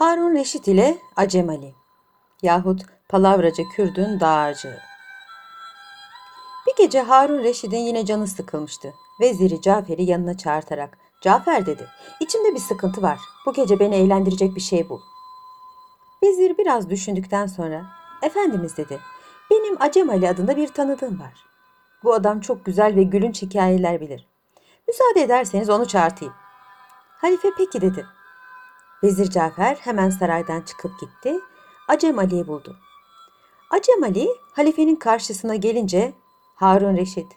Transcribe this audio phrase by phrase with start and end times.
[0.00, 1.74] Harun Reşit ile Acem Ali
[2.42, 4.78] yahut Palavracı Kürdün dağarcığı.
[6.66, 8.94] Bir gece Harun Reşit'in yine canı sıkılmıştı.
[9.20, 11.88] Veziri Cafer'i yanına çağırtarak Cafer dedi,
[12.20, 13.18] içimde bir sıkıntı var.
[13.46, 15.00] Bu gece beni eğlendirecek bir şey bul.
[16.22, 17.86] Vezir biraz düşündükten sonra
[18.22, 19.00] Efendimiz dedi,
[19.50, 21.44] benim Acem Ali adında bir tanıdığım var.
[22.04, 24.28] Bu adam çok güzel ve gülünç hikayeler bilir.
[24.88, 26.34] Müsaade ederseniz onu çağırtayım.
[27.20, 28.06] Halife peki dedi.
[29.02, 31.40] Vezir Cafer hemen saraydan çıkıp gitti.
[31.88, 32.76] Acem Ali'yi buldu.
[33.70, 36.12] Acem Ali halifenin karşısına gelince
[36.54, 37.36] Harun Reşit,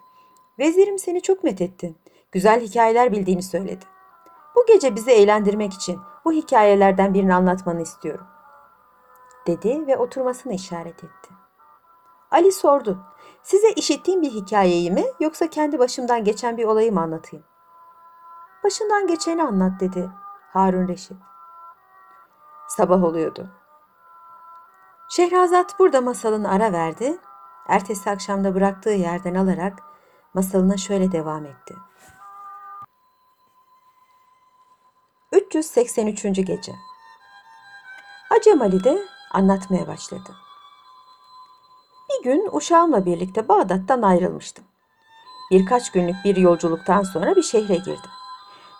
[0.59, 1.98] vezirim seni çok methettin.
[2.31, 3.86] Güzel hikayeler bildiğini söyledi.
[4.55, 8.27] Bu gece bizi eğlendirmek için bu hikayelerden birini anlatmanı istiyorum.
[9.48, 11.30] Dedi ve oturmasını işaret etti.
[12.31, 12.98] Ali sordu.
[13.44, 17.45] Size işittiğim bir hikayeyi mi yoksa kendi başımdan geçen bir olayı mı anlatayım?
[18.64, 20.09] Başından geçeni anlat dedi
[20.53, 21.17] Harun Reşit.
[22.77, 23.49] Sabah oluyordu.
[25.09, 27.17] Şehrazat burada masalını ara verdi.
[27.67, 29.79] Ertesi akşamda bıraktığı yerden alarak
[30.33, 31.75] masalına şöyle devam etti.
[35.31, 36.23] 383.
[36.23, 36.71] gece.
[38.29, 40.35] Acem Ali de anlatmaya başladı.
[42.09, 44.66] Bir gün uşağımla birlikte Bağdat'tan ayrılmıştım.
[45.51, 48.11] Birkaç günlük bir yolculuktan sonra bir şehre girdim.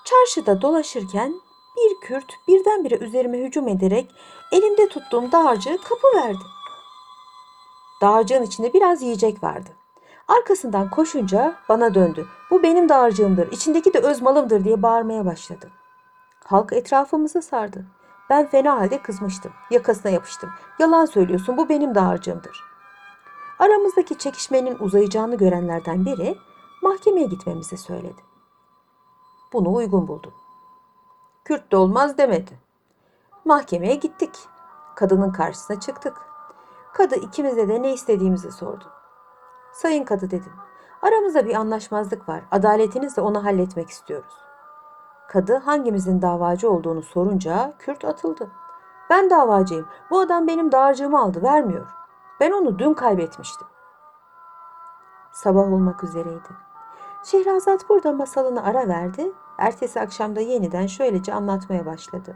[0.06, 1.34] Çarşıda dolaşırken
[1.78, 4.12] bir Kürt birdenbire üzerime hücum ederek
[4.52, 6.44] elimde tuttuğum dağarcığı kapı verdi.
[8.02, 9.70] Dağarcığın içinde biraz yiyecek vardı.
[10.28, 12.28] Arkasından koşunca bana döndü.
[12.52, 15.72] Bu benim dağarcığımdır, içindeki de öz malımdır diye bağırmaya başladı.
[16.46, 17.86] Halk etrafımızı sardı.
[18.30, 19.52] Ben fena halde kızmıştım.
[19.72, 20.50] Yakasına yapıştım.
[20.80, 22.64] Yalan söylüyorsun bu benim dağarcığımdır.
[23.60, 26.38] Aramızdaki çekişmenin uzayacağını görenlerden biri
[26.82, 28.22] mahkemeye gitmemizi söyledi.
[29.54, 30.34] Bunu uygun buldum.
[31.46, 32.60] Kürt de olmaz demedi.
[33.46, 34.40] Mahkemeye gittik.
[34.96, 36.18] Kadının karşısına çıktık.
[36.94, 38.84] Kadı ikimize de ne istediğimizi sordu.
[39.74, 40.54] Sayın kadı dedim.
[41.02, 42.44] Aramızda bir anlaşmazlık var.
[42.52, 44.34] Adaletinizle onu halletmek istiyoruz.
[45.28, 48.52] Kadı hangimizin davacı olduğunu sorunca Kürt atıldı.
[49.10, 49.88] Ben davacıyım.
[50.10, 51.88] Bu adam benim dağarcığımı aldı, vermiyor.
[52.40, 53.68] Ben onu dün kaybetmiştim.
[55.32, 56.50] Sabah olmak üzereydi.
[57.24, 59.32] Şehrazat burada masalını ara verdi.
[59.64, 62.36] Ertesi akşamda yeniden şöylece anlatmaya başladı.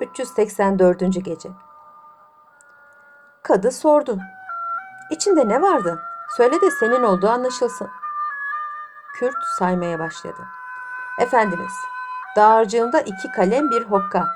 [0.00, 1.00] 384.
[1.24, 1.48] gece.
[3.42, 4.18] Kadı sordu.
[5.10, 6.00] İçinde ne vardı?
[6.36, 7.88] Söyle de senin olduğu anlaşılsın.
[9.14, 10.44] Kürt saymaya başladı.
[11.20, 11.72] Efendimiz,
[12.36, 14.28] dağarcığımda iki kalem bir hokka,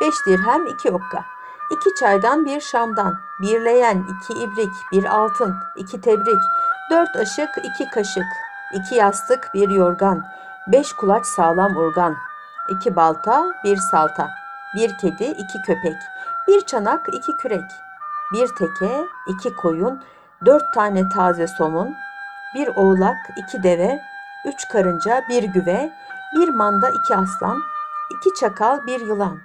[0.00, 1.24] beş dirhem iki okka,
[1.70, 6.42] iki çaydan bir şamdan, bir leğen, iki ibrik, bir altın, iki tebrik,
[6.90, 8.26] dört ışık, iki kaşık,
[8.74, 10.24] iki yastık, bir yorgan,
[10.66, 12.16] beş kulaç sağlam urgan,
[12.68, 14.30] iki balta, bir salta,
[14.76, 15.96] bir kedi, iki köpek,
[16.48, 17.70] bir çanak, iki kürek,
[18.32, 20.02] bir teke, iki koyun,
[20.46, 21.94] dört tane taze somun,
[22.54, 24.00] bir oğlak, iki deve,
[24.44, 25.92] üç karınca, bir güve,
[26.36, 27.62] bir manda, iki aslan,
[28.10, 29.38] iki çakal, bir yılan,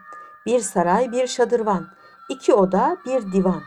[0.45, 1.87] bir saray, bir şadırvan,
[2.29, 3.61] iki oda, bir divan,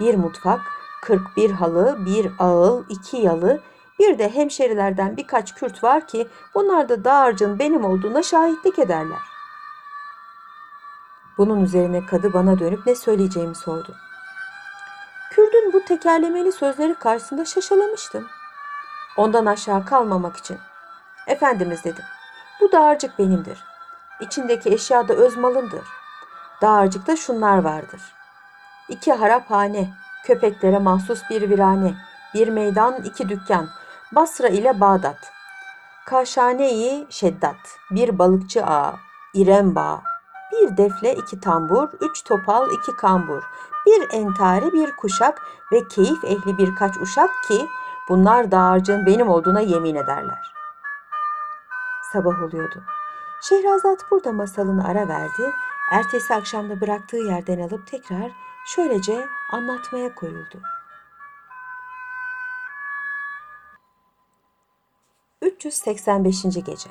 [0.00, 0.60] bir mutfak,
[1.02, 3.60] kırk bir halı, bir ağıl, iki yalı,
[3.98, 9.18] bir de hemşerilerden birkaç Kürt var ki bunlar da dağarcığın benim olduğuna şahitlik ederler.
[11.38, 13.94] Bunun üzerine kadı bana dönüp ne söyleyeceğimi sordu.
[15.30, 18.26] Kürdün bu tekerlemeli sözleri karşısında şaşalamıştım.
[19.16, 20.58] Ondan aşağı kalmamak için.
[21.26, 22.04] Efendimiz dedim.
[22.60, 23.64] Bu dağarcık benimdir.
[24.20, 25.84] İçindeki eşya da öz malımdır.
[26.62, 28.00] Dağarcıkta şunlar vardır.
[28.88, 29.90] İki haraphane,
[30.24, 31.94] köpeklere mahsus bir virane,
[32.34, 33.68] bir meydan, iki dükkan,
[34.12, 35.32] Basra ile Bağdat.
[36.06, 38.96] Kaşhane-i Şeddat, bir balıkçı ağa,
[39.34, 40.00] İrem Bağı,
[40.52, 43.42] bir defle, iki tambur, üç topal, iki kambur,
[43.86, 45.42] bir entari, bir kuşak
[45.72, 47.66] ve keyif ehli birkaç uşak ki
[48.08, 50.52] bunlar dağarcığın benim olduğuna yemin ederler.
[52.12, 52.82] Sabah oluyordu.
[53.42, 55.52] Şehrazat burada masalını ara verdi.
[55.92, 58.30] Ertesi akşamda bıraktığı yerden alıp tekrar
[58.66, 60.60] şöylece anlatmaya koyuldu.
[65.68, 66.42] 385.
[66.42, 66.90] gece.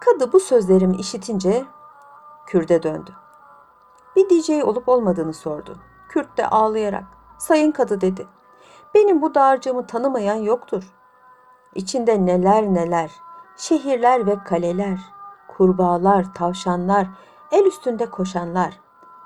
[0.00, 1.64] Kadı bu sözlerimi işitince
[2.46, 3.10] Kürt'e döndü.
[4.16, 5.78] Bir DJ olup olmadığını sordu.
[6.08, 7.04] Kürt de ağlayarak,
[7.38, 8.26] sayın kadı dedi.
[8.94, 10.94] Benim bu dağarcığımı tanımayan yoktur.
[11.74, 13.10] İçinde neler neler,
[13.56, 14.98] şehirler ve kaleler,
[15.48, 17.06] kurbağalar, tavşanlar,
[17.52, 18.80] el üstünde koşanlar,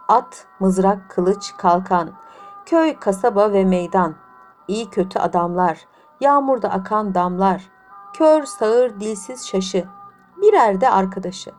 [0.08, 2.10] at, mızrak, kılıç, kalkan,
[2.66, 4.14] köy, kasaba ve meydan,
[4.68, 5.86] iyi kötü adamlar,
[6.20, 7.77] yağmurda akan damlar,
[8.18, 9.84] kör, sağır, dilsiz şaşı,
[10.36, 11.50] birer de arkadaşı,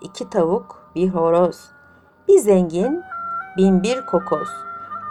[0.00, 1.70] iki tavuk, bir horoz.
[2.28, 3.02] Bir zengin,
[3.56, 4.48] bin bir kokoz.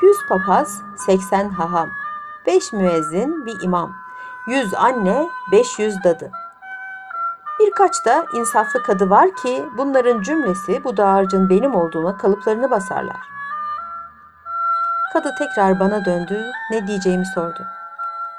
[0.01, 1.89] Yüz papaz, seksen haham.
[2.47, 3.91] Beş müezzin, bir imam.
[4.47, 6.31] Yüz anne, beş yüz dadı.
[7.59, 13.21] Birkaç da insaflı kadı var ki bunların cümlesi bu dağarcığın benim olduğuna kalıplarını basarlar.
[15.13, 17.65] Kadı tekrar bana döndü, ne diyeceğimi sordu.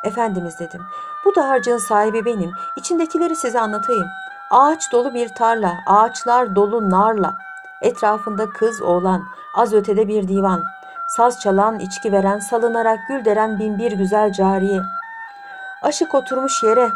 [0.05, 0.83] Efendimiz dedim,
[1.25, 4.07] bu dağarcığın sahibi benim, içindekileri size anlatayım.
[4.51, 7.37] Ağaç dolu bir tarla, ağaçlar dolu narla.
[7.83, 10.65] Etrafında kız oğlan, az ötede bir divan.
[11.09, 14.81] Saz çalan, içki veren, salınarak gül deren bin bir güzel cariye.
[15.83, 16.91] Aşık oturmuş yere,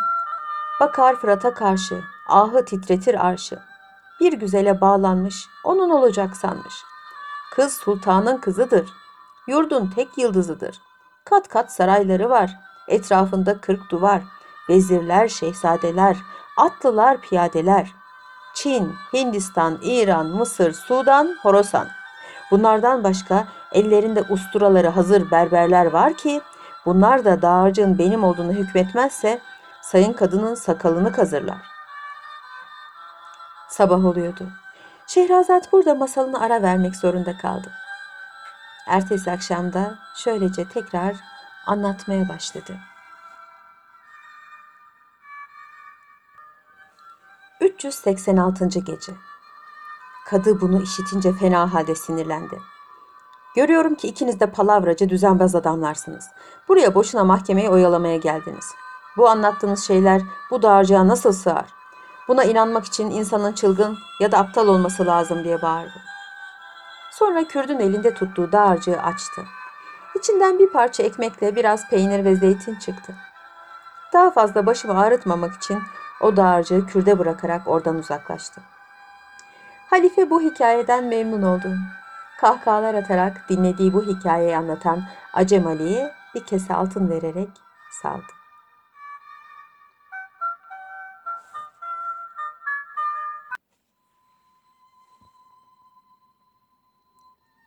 [0.80, 3.58] bakar Fırat'a karşı, ahı titretir arşı.
[4.20, 6.74] Bir güzele bağlanmış, onun olacak sanmış.
[7.54, 8.90] Kız sultanın kızıdır,
[9.46, 10.80] yurdun tek yıldızıdır.
[11.24, 12.50] Kat kat sarayları var,
[12.90, 14.22] etrafında kırk duvar,
[14.68, 16.16] vezirler, şehzadeler,
[16.56, 17.92] atlılar, piyadeler.
[18.54, 21.88] Çin, Hindistan, İran, Mısır, Sudan, Horasan.
[22.50, 26.40] Bunlardan başka ellerinde usturaları hazır berberler var ki
[26.86, 29.40] bunlar da dağarcığın benim olduğunu hükmetmezse
[29.82, 31.62] sayın kadının sakalını kazırlar.
[33.68, 34.48] Sabah oluyordu.
[35.06, 37.70] Şehrazat burada masalını ara vermek zorunda kaldı.
[38.86, 41.14] Ertesi akşamda şöylece tekrar
[41.66, 42.76] anlatmaya başladı.
[47.60, 48.66] 386.
[48.66, 49.12] gece.
[50.26, 52.60] Kadı bunu işitince fena halde sinirlendi.
[53.56, 56.24] Görüyorum ki ikiniz de palavracı, düzenbaz adamlarsınız.
[56.68, 58.64] Buraya boşuna mahkemeye oyalamaya geldiniz.
[59.16, 61.66] Bu anlattığınız şeyler bu dağarcığa nasıl sığar?
[62.28, 66.00] Buna inanmak için insanın çılgın ya da aptal olması lazım diye bağırdı.
[67.12, 69.42] Sonra Kürdün elinde tuttuğu dağarcığı açtı.
[70.20, 73.14] İçinden bir parça ekmekle biraz peynir ve zeytin çıktı.
[74.12, 75.78] Daha fazla başımı ağrıtmamak için
[76.20, 78.60] o dağarcığı Kürde bırakarak oradan uzaklaştı.
[79.90, 81.74] Halife bu hikayeden memnun oldu.
[82.40, 85.02] Kahkahalar atarak dinlediği bu hikayeyi anlatan
[85.32, 87.50] Acem Ali'ye bir kese altın vererek
[88.02, 88.39] saldı.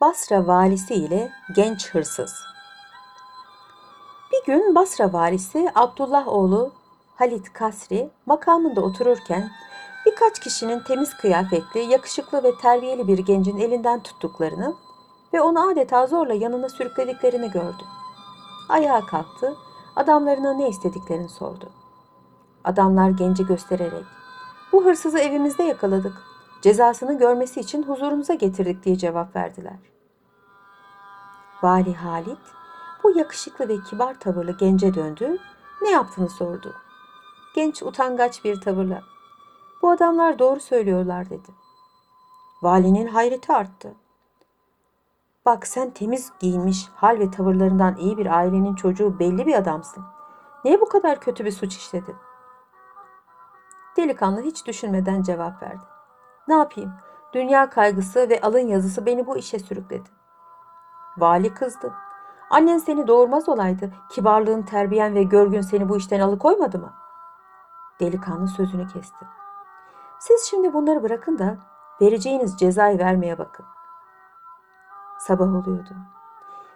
[0.03, 2.35] Basra valisi ile genç hırsız.
[4.31, 6.71] Bir gün Basra valisi Abdullah oğlu
[7.15, 9.49] Halit Kasri makamında otururken
[10.05, 14.75] birkaç kişinin temiz kıyafetli, yakışıklı ve terbiyeli bir gencin elinden tuttuklarını
[15.33, 17.83] ve onu adeta zorla yanına sürüklediklerini gördü.
[18.69, 19.55] Ayağa kalktı,
[19.95, 21.69] adamlarına ne istediklerini sordu.
[22.63, 24.05] Adamlar genci göstererek,
[24.71, 26.13] bu hırsızı evimizde yakaladık,
[26.61, 29.92] cezasını görmesi için huzurumuza getirdik diye cevap verdiler.
[31.63, 32.39] Vali Halit,
[33.03, 35.37] bu yakışıklı ve kibar tavırlı gence döndü,
[35.81, 36.75] ne yaptığını sordu.
[37.55, 39.03] Genç utangaç bir tavırla,
[39.81, 41.51] bu adamlar doğru söylüyorlar dedi.
[42.61, 43.93] Valinin hayreti arttı.
[45.45, 50.03] Bak sen temiz giyinmiş, hal ve tavırlarından iyi bir ailenin çocuğu belli bir adamsın.
[50.65, 52.15] Niye bu kadar kötü bir suç işledin?
[53.97, 55.83] Delikanlı hiç düşünmeden cevap verdi.
[56.47, 56.93] Ne yapayım?
[57.33, 60.22] Dünya kaygısı ve alın yazısı beni bu işe sürükledi.
[61.17, 61.93] Vali kızdı.
[62.49, 63.91] Annen seni doğurmaz olaydı.
[64.09, 66.93] Kibarlığın, terbiyen ve görgün seni bu işten alıkoymadı mı?
[67.99, 69.25] Delikanlı sözünü kesti.
[70.19, 71.57] Siz şimdi bunları bırakın da
[72.01, 73.65] vereceğiniz cezayı vermeye bakın.
[75.19, 75.95] Sabah oluyordu.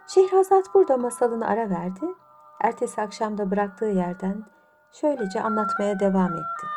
[0.08, 2.16] Şehrazat burada masalını ara verdi.
[2.62, 4.46] Ertesi akşamda bıraktığı yerden
[4.92, 6.68] şöylece anlatmaya devam etti.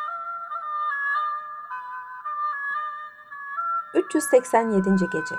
[3.93, 4.89] 387.
[5.11, 5.35] gece.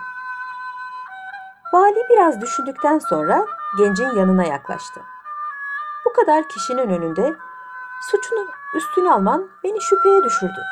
[2.13, 3.47] Biraz düşündükten sonra
[3.79, 5.01] gencin yanına yaklaştı.
[6.05, 7.35] Bu kadar kişinin önünde
[8.11, 10.63] suçunu üstüne alman beni şüpheye düşürdü.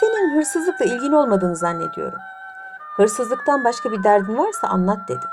[0.00, 2.18] Senin hırsızlıkla ilgin olmadığını zannediyorum.
[2.96, 5.26] Hırsızlıktan başka bir derdin varsa anlat dedi.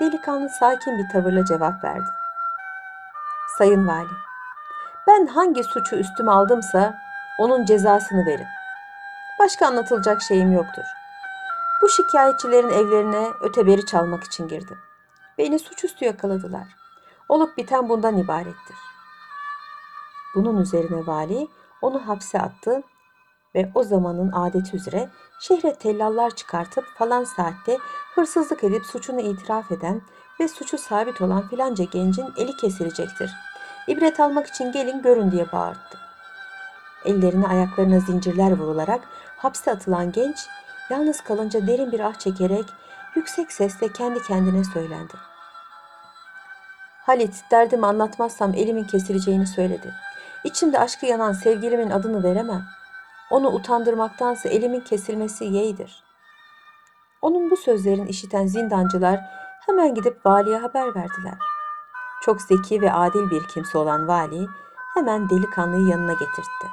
[0.00, 2.10] Delikanlı sakin bir tavırla cevap verdi.
[3.58, 4.10] Sayın Vali,
[5.06, 6.94] ben hangi suçu üstüme aldımsa
[7.38, 8.46] onun cezasını verin.
[9.38, 10.99] Başka anlatılacak şeyim yoktur.
[11.82, 14.78] Bu şikayetçilerin evlerine öteberi çalmak için girdim.
[15.38, 16.66] Beni suçüstü yakaladılar.
[17.28, 18.76] Olup biten bundan ibarettir.
[20.34, 21.48] Bunun üzerine vali
[21.82, 22.82] onu hapse attı
[23.54, 25.08] ve o zamanın adeti üzere
[25.40, 27.78] şehre tellallar çıkartıp falan saatte
[28.14, 30.02] hırsızlık edip suçunu itiraf eden
[30.40, 33.30] ve suçu sabit olan filanca gencin eli kesilecektir.
[33.86, 35.98] İbret almak için gelin görün diye bağırdı.
[37.04, 39.00] Ellerine ayaklarına zincirler vurularak
[39.36, 40.48] hapse atılan genç
[40.90, 42.64] yalnız kalınca derin bir ah çekerek
[43.14, 45.14] yüksek sesle kendi kendine söylendi.
[47.06, 49.94] Halit derdimi anlatmazsam elimin kesileceğini söyledi.
[50.44, 52.64] İçimde aşkı yanan sevgilimin adını veremem.
[53.30, 56.04] Onu utandırmaktansa elimin kesilmesi yeğdir.
[57.22, 59.20] Onun bu sözlerini işiten zindancılar
[59.66, 61.38] hemen gidip valiye haber verdiler.
[62.22, 64.46] Çok zeki ve adil bir kimse olan vali
[64.94, 66.66] hemen delikanlıyı yanına getirtti.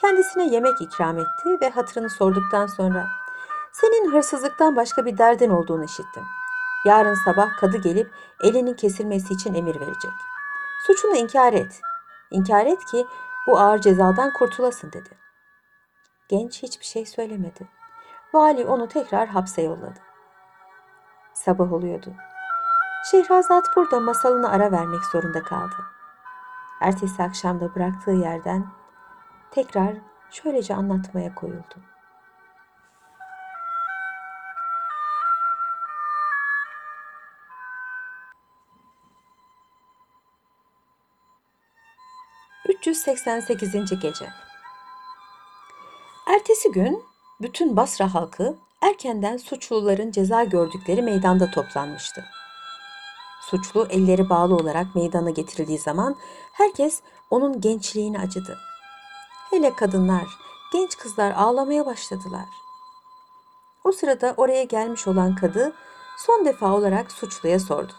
[0.00, 3.08] Kendisine yemek ikram etti ve hatırını sorduktan sonra
[3.80, 6.24] senin hırsızlıktan başka bir derdin olduğunu işittim.
[6.84, 8.10] Yarın sabah kadı gelip
[8.42, 10.12] elinin kesilmesi için emir verecek.
[10.86, 11.80] Suçunu inkar et.
[12.30, 13.06] İnkar et ki
[13.46, 15.08] bu ağır cezadan kurtulasın dedi.
[16.28, 17.68] Genç hiçbir şey söylemedi.
[18.34, 20.00] Vali onu tekrar hapse yolladı.
[21.32, 22.14] Sabah oluyordu.
[23.10, 25.76] Şehrazat burada masalına ara vermek zorunda kaldı.
[26.80, 28.66] Ertesi akşamda bıraktığı yerden
[29.50, 29.94] tekrar
[30.30, 31.89] şöylece anlatmaya koyuldu.
[42.66, 44.00] ...388.
[44.00, 44.28] Gece
[46.26, 47.04] Ertesi gün
[47.40, 52.24] bütün Basra halkı erkenden suçluların ceza gördükleri meydanda toplanmıştı.
[53.42, 56.16] Suçlu elleri bağlı olarak meydana getirildiği zaman
[56.52, 57.00] herkes
[57.30, 58.58] onun gençliğini acıdı.
[59.50, 60.26] Hele kadınlar,
[60.72, 62.46] genç kızlar ağlamaya başladılar.
[63.84, 65.72] O sırada oraya gelmiş olan kadı
[66.18, 67.92] son defa olarak suçluya sordu.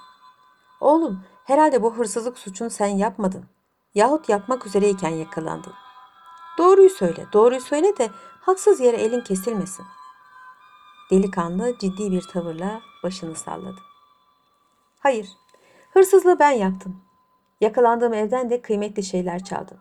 [0.80, 3.46] Oğlum, herhalde bu hırsızlık suçunu sen yapmadın.
[3.96, 5.74] Yahut yapmak üzereyken yakalandın.
[6.58, 8.10] Doğruyu söyle, doğruyu söyle de
[8.42, 9.86] haksız yere elin kesilmesin.
[11.12, 13.80] Delikanlı ciddi bir tavırla başını salladı.
[15.00, 15.30] Hayır,
[15.94, 17.02] hırsızlığı ben yaptım.
[17.62, 19.78] Yakalandığım evden de kıymetli şeyler çaldım.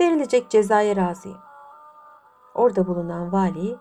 [0.00, 1.38] Verilecek cezaya razıyım.
[2.54, 3.76] Orada bulunan vali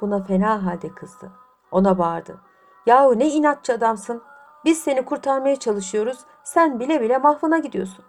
[0.00, 1.32] buna fena halde kızdı.
[1.70, 2.40] Ona bağırdı.
[2.86, 4.22] Yahu ne inatçı adamsın.
[4.64, 6.18] Biz seni kurtarmaya çalışıyoruz.
[6.44, 8.04] Sen bile bile mahvına gidiyorsun.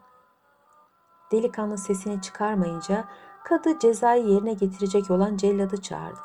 [1.32, 3.06] Delikanlı sesini çıkarmayınca
[3.44, 6.20] kadı cezayı yerine getirecek olan celladı çağırdı.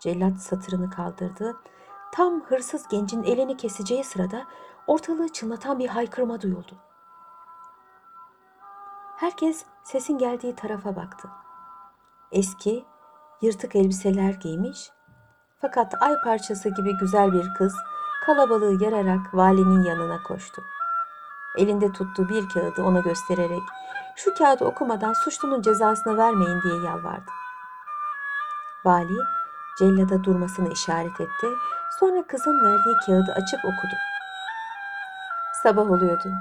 [0.00, 1.56] Cellat satırını kaldırdı.
[2.12, 4.46] Tam hırsız gencin elini keseceği sırada
[4.86, 6.72] ortalığı çınlatan bir haykırma duyuldu.
[9.16, 11.28] Herkes sesin geldiği tarafa baktı.
[12.32, 12.84] Eski,
[13.42, 14.90] yırtık elbiseler giymiş
[15.60, 17.74] fakat ay parçası gibi güzel bir kız
[18.26, 20.62] kalabalığı yararak valinin yanına koştu.
[21.58, 23.62] Elinde tuttuğu bir kağıdı ona göstererek
[24.24, 27.30] şu kağıdı okumadan suçlunun cezasını vermeyin diye yalvardı.
[28.84, 29.18] Vali
[29.78, 31.46] cellada durmasını işaret etti.
[32.00, 33.94] Sonra kızın verdiği kağıdı açıp okudu.
[35.62, 36.32] Sabah oluyordu.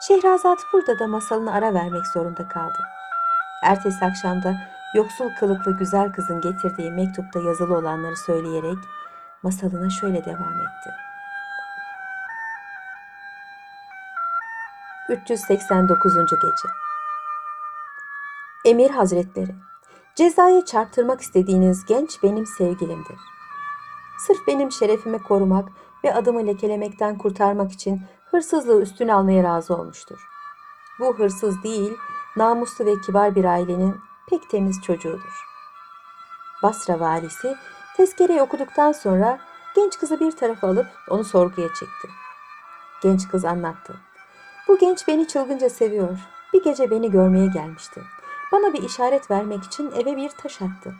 [0.00, 2.78] Şehrazat burada da masalını ara vermek zorunda kaldı.
[3.62, 4.54] Ertesi akşamda
[4.94, 8.78] yoksul kılıklı güzel kızın getirdiği mektupta yazılı olanları söyleyerek
[9.42, 10.90] masalına şöyle devam etti.
[15.08, 16.14] 389.
[16.14, 16.85] Gece
[18.66, 19.54] Emir Hazretleri,
[20.14, 23.18] cezaya çarptırmak istediğiniz genç benim sevgilimdir.
[24.26, 25.68] Sırf benim şerefimi korumak
[26.04, 30.28] ve adımı lekelemekten kurtarmak için hırsızlığı üstüne almaya razı olmuştur.
[31.00, 31.92] Bu hırsız değil,
[32.36, 33.96] namuslu ve kibar bir ailenin
[34.30, 35.44] pek temiz çocuğudur.
[36.62, 37.56] Basra valisi
[37.96, 39.38] tezkereyi okuduktan sonra
[39.76, 42.08] genç kızı bir tarafa alıp onu sorguya çekti.
[43.02, 43.96] Genç kız anlattı.
[44.68, 46.18] Bu genç beni çılgınca seviyor.
[46.52, 48.02] Bir gece beni görmeye gelmişti.
[48.56, 50.94] Bana bir işaret vermek için eve bir taş attı.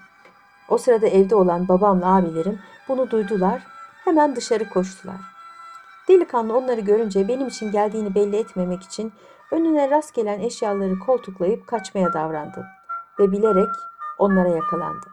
[0.68, 2.58] O sırada evde olan babamla abilerim
[2.88, 3.62] bunu duydular,
[4.04, 5.16] hemen dışarı koştular.
[6.08, 9.12] Delikanlı onları görünce benim için geldiğini belli etmemek için
[9.50, 12.66] önüne rast gelen eşyaları koltuklayıp kaçmaya davrandı
[13.18, 13.70] ve bilerek
[14.18, 15.06] onlara yakalandı.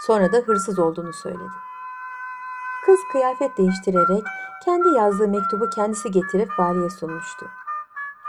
[0.00, 1.54] Sonra da hırsız olduğunu söyledi.
[2.86, 4.24] Kız kıyafet değiştirerek
[4.64, 7.46] kendi yazdığı mektubu kendisi getirip valiye sunmuştu.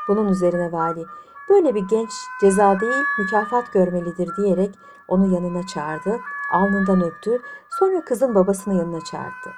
[0.07, 1.05] Bunun üzerine vali
[1.49, 2.11] böyle bir genç
[2.41, 4.75] ceza değil mükafat görmelidir diyerek
[5.07, 6.19] onu yanına çağırdı,
[6.51, 7.41] alnından öptü,
[7.79, 9.53] sonra kızın babasını yanına çağırdı.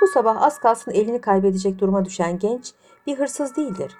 [0.00, 2.72] Bu sabah az kalsın elini kaybedecek duruma düşen genç
[3.06, 3.96] bir hırsız değildir.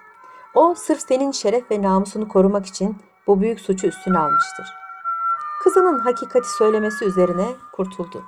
[0.55, 2.97] O sırf senin şeref ve namusunu korumak için
[3.27, 4.65] bu büyük suçu üstüne almıştır.
[5.63, 8.23] Kızının hakikati söylemesi üzerine kurtuldu.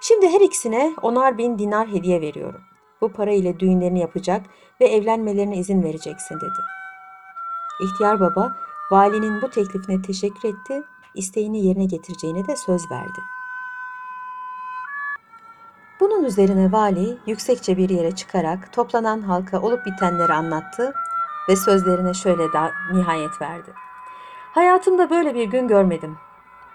[0.00, 2.60] Şimdi her ikisine onar bin dinar hediye veriyorum.
[3.00, 4.46] Bu para ile düğünlerini yapacak
[4.80, 6.62] ve evlenmelerine izin vereceksin dedi.
[7.80, 8.56] İhtiyar baba
[8.90, 10.82] valinin bu teklifine teşekkür etti,
[11.14, 13.20] isteğini yerine getireceğine de söz verdi.
[16.00, 20.94] Bunun üzerine vali yüksekçe bir yere çıkarak toplanan halka olup bitenleri anlattı
[21.48, 23.72] ve sözlerine şöyle da nihayet verdi.
[24.54, 26.18] Hayatımda böyle bir gün görmedim.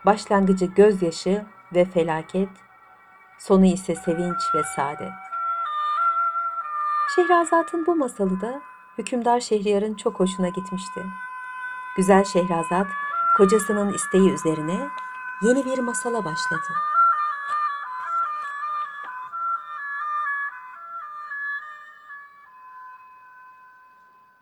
[0.05, 2.49] Başlangıcı gözyaşı ve felaket,
[3.39, 5.11] sonu ise sevinç ve saadet.
[7.15, 8.61] Şehrazat'ın bu masalı da
[9.01, 11.01] hükümdar Şehriyar'ın çok hoşuna gitmişti.
[11.97, 12.87] Güzel Şehrazat
[13.37, 14.89] kocasının isteği üzerine
[15.41, 16.90] yeni bir masala başladı.